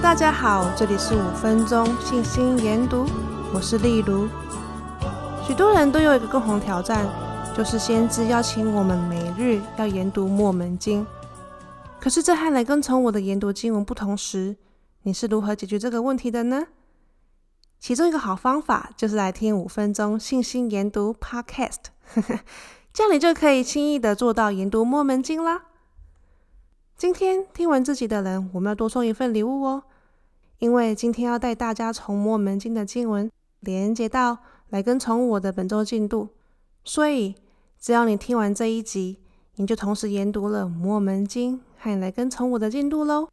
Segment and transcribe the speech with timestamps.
[0.00, 3.04] 大家好，这里是五分钟信心研读，
[3.52, 4.28] 我是丽如。
[5.44, 7.04] 许多人都有一个共同挑战，
[7.56, 11.04] 就是先知邀请我们每日要研读墨门经。
[12.00, 14.56] 可是这和来跟从我的研读经文不同时，
[15.02, 16.68] 你是如何解决这个问题的呢？
[17.80, 21.90] 其中一个好方法就是来听五分钟信心研读 Podcast，
[22.94, 25.62] 这样你就可以轻易的做到研读墨门经啦。
[26.98, 29.84] 今天听完这集的人，我们要多送一份礼物哦，
[30.58, 33.30] 因为今天要带大家从摩门经的经文
[33.60, 34.38] 连接到
[34.70, 36.30] 来跟从我的本周进度，
[36.82, 37.36] 所以
[37.78, 39.20] 只要你听完这一集，
[39.54, 43.28] 你就同时研读了摩门经和来跟从我的进度喽。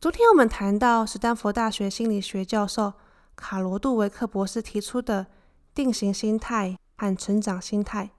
[0.00, 2.92] 昨天我们谈到史丹佛大学心理学教授
[3.34, 5.26] 卡罗杜维克博士提出的
[5.74, 8.10] 定型心态和成长心态。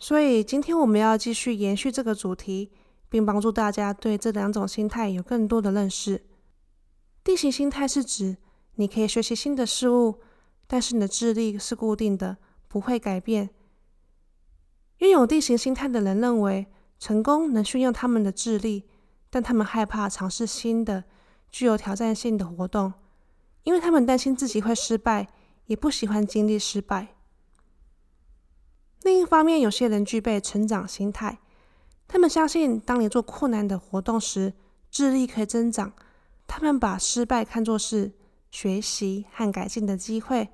[0.00, 2.72] 所以，今天我们要继续延续这个主题，
[3.12, 6.24] 并帮助大家对这两种心态有更多的认识。
[7.22, 8.38] 定型心态是指
[8.76, 10.18] 你可以学习新的事物，
[10.66, 13.50] 但是你的智力是固定的，不会改变。
[15.00, 16.68] 拥有定型心态的人认为，
[16.98, 18.84] 成功能训练他们的智力，
[19.28, 21.04] 但他们害怕尝试新的、
[21.50, 22.94] 具有挑战性的活动，
[23.64, 25.28] 因为他们担心自己会失败，
[25.66, 27.08] 也不喜欢经历失败。
[29.02, 31.40] 另一方面，有些人具备成长心态，
[32.12, 34.52] 他们相信，当你做困难的活动时，
[34.90, 35.94] 智力可以增长。
[36.46, 38.12] 他们把失败看作是
[38.50, 40.50] 学习和改进的机会。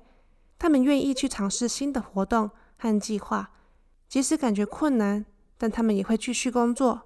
[0.57, 3.51] 他们愿意去尝试新的活动和计划，
[4.07, 5.25] 即使感觉困难，
[5.57, 7.01] 但他们也会继续工作。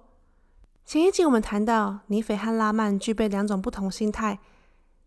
[0.86, 4.38] 前一集我们谈到，尼斐和拉曼具备两种不同心态。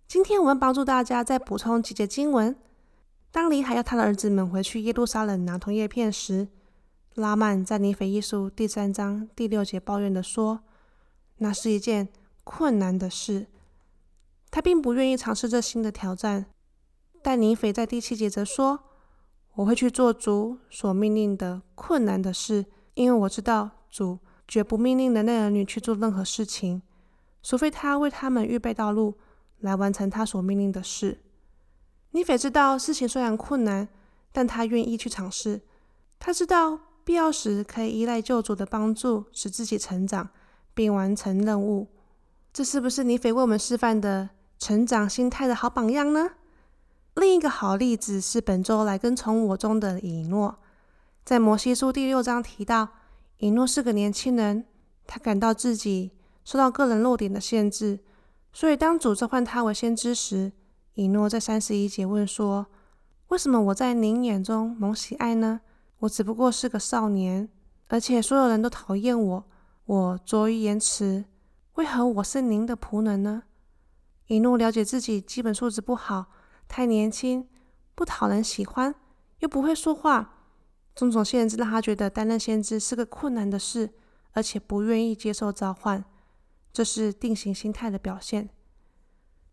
[0.09, 2.53] 今天我们帮助大家再补充几节经文。
[3.31, 6.49] 当尼海要他的儿子们回去耶路撒冷拿铜叶片时，
[7.17, 10.59] 拉曼在尼斐一书第三章第六节抱怨地说
[11.37, 12.09] ：“那是一件
[12.43, 13.47] 困难的事。”
[14.51, 16.45] 他并不愿意尝试这新的挑战。
[17.23, 18.81] 但尼斐在第七节则说
[19.55, 26.83] ：“我会去做主所命令的困难的事，因为我知道主绝不命令人类儿女去做任何事情，
[27.41, 29.15] 除非他为他们预备道路，
[29.61, 31.23] 来完成他所命令的事。”
[32.13, 33.89] 尼斐知道事情虽然困难，
[34.31, 35.63] 但他愿意去尝试。
[36.19, 40.27] 他知道必要时可以依赖救主的帮助，使自己成长
[40.73, 41.87] 并完成任务。
[42.51, 46.31] 这是不是尼斐为我们示范的成长心态的好榜样呢？
[47.15, 50.59] 另一个好例子是本周来跟从我中的以诺，
[51.23, 52.89] 在摩西书第六章提到，
[53.37, 54.65] 以诺是个年轻人，
[55.05, 56.11] 他感到自己
[56.43, 57.99] 受到个人弱点的限制，
[58.51, 60.51] 所以当主召唤他为先知时，
[60.95, 62.67] 以诺在三十一节问说
[63.29, 65.61] ：“为什么我在您眼中蒙喜爱呢？
[65.99, 67.49] 我只不过是个少年，
[67.87, 69.43] 而且所有人都讨厌我。
[69.85, 71.25] 我拙于言辞，
[71.75, 73.43] 为何我是您的仆人呢？”
[74.27, 76.25] 以诺了解自己基本素质不好，
[76.67, 77.47] 太年轻，
[77.95, 78.93] 不讨人喜欢，
[79.39, 80.33] 又不会说话，
[80.93, 83.93] 种种限制让他觉得担任先知是个困难的事，
[84.33, 86.03] 而且不愿意接受召唤。
[86.73, 88.49] 这是定型心态的表现。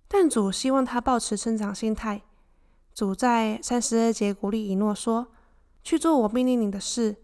[0.09, 2.23] 但主希望他保持成长心态。
[2.93, 5.29] 主在三十二节鼓励以诺说
[5.85, 7.15] ：“去做我命令你的事，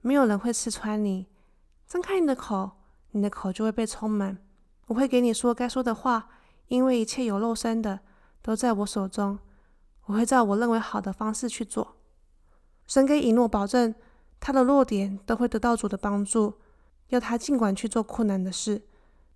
[0.00, 1.28] 没有人会刺穿你。
[1.86, 2.72] 张开你的口，
[3.12, 4.38] 你的口就会被充满。
[4.86, 6.30] 我会给你说该说的话，
[6.66, 8.00] 因为一切有肉身的
[8.42, 9.38] 都在我手中。
[10.06, 11.96] 我会照我认为好的方式去做。”
[12.88, 13.94] 神给以诺保证，
[14.40, 16.54] 他的弱点都会得到主的帮助，
[17.10, 18.82] 要他尽管去做困难的事。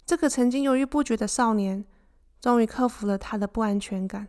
[0.04, 1.84] 这个曾经犹豫不决的少年。
[2.40, 4.28] 终于克服了他的不安全感。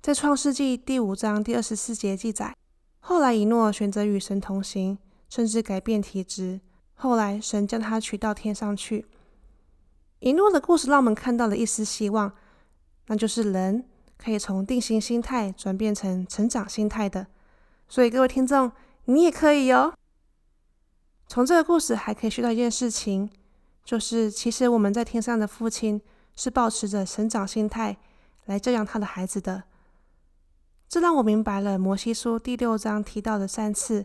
[0.00, 2.56] 在创世纪第五章第二十四节记载，
[3.04, 4.96] 后来以诺选择与神同行，
[5.28, 6.60] 甚至改变体质。
[6.94, 9.06] 后来神将他取到天上去。
[10.20, 12.32] 以诺的故事让我们看到了一丝希望，
[13.08, 13.84] 那就是人
[14.16, 17.26] 可以从定型心态转变成成长心态的。
[17.88, 18.72] 所以各位听众，
[19.06, 19.92] 你也可以哟。
[21.26, 23.28] 从这个故事还可以学到一件事情，
[23.84, 26.00] 就是其实我们在天上的父亲。
[26.34, 27.94] 是保持着成长心态
[28.46, 29.64] 来教养他的孩子的，
[30.92, 34.04] 这让我明白了摩西书第六章提到的三次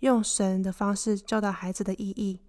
[0.00, 2.40] 用神的方式教导孩子的意义。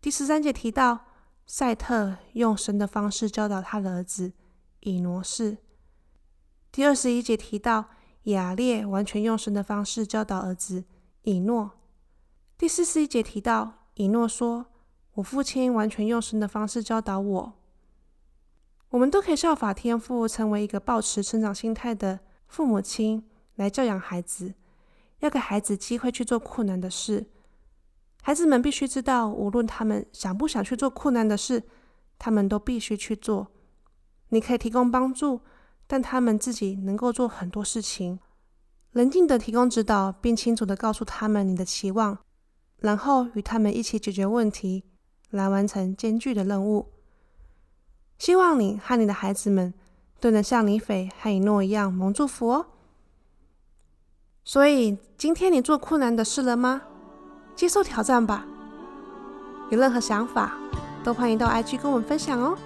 [0.00, 1.00] 第十三节提到
[1.44, 4.32] 赛特用神的方式教导他的儿子
[4.80, 5.58] 以挪士。
[6.72, 7.84] 第二十一节提到
[8.22, 10.84] 亚列完全用神的方式教导儿子
[11.24, 11.72] 以诺。
[12.56, 14.68] 第四十一节提到以诺说
[15.16, 17.52] ：“我父亲完全用神的方式教导我。”
[18.88, 22.20] 我们都可以效法天父，成为一个抱持成长心态的
[22.54, 24.54] 父母亲来教养孩子，
[25.18, 27.26] 要给孩子机会去做困难的事。
[28.22, 31.64] 孩子们必须知道，无论他们想不想去做困难的事，
[32.16, 33.48] 他们都必须去做。
[34.28, 35.40] 你可以提供帮助，
[35.88, 38.20] 但他们自己能够做很多事情。
[38.92, 42.16] 冷静的提供指导，并清楚的告诉他们你的期望，
[42.78, 44.84] 然后与他们一起解决问题，
[45.30, 46.92] 来完成艰巨的任务。
[48.16, 49.74] 希望你和你的孩子们
[50.24, 52.64] 都能像李斐和以诺一样蒙祝福哦。
[54.42, 56.80] 所以，今天你做困难的事了吗？
[57.54, 58.46] 接受挑战吧。
[59.68, 60.54] 有任何想法，
[61.04, 62.56] 都欢迎到 IG 跟我们分享哦。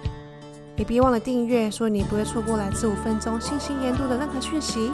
[0.77, 4.93] 也别忘了订阅，所以你不会错过来自五分钟信心研读的任何讯息。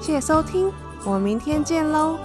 [0.00, 0.72] 谢谢收听，
[1.04, 2.20] 我们明天见喽。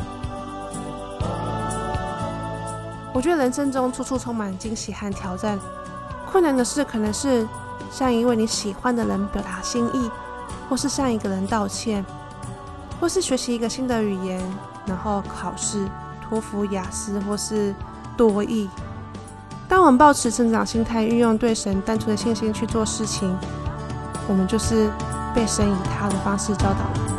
[3.15, 5.59] 我觉得人生中处处充满惊喜和挑战。
[6.31, 7.47] 困难的事可能是
[7.89, 10.12] 向一位你喜欢的人表达心意，
[10.69, 12.06] 或是向一个人道歉，
[13.00, 14.42] 或是学习一个新的语言，
[14.86, 15.88] 然后考试，
[16.22, 17.74] 托福、雅思或是
[18.16, 18.69] 多益。
[19.68, 23.33] 当我们抱持成长心态，运用对神单纯的信心去做事情，
[24.28, 24.89] 我们就是
[25.33, 27.10] 被神以他的方式教导了。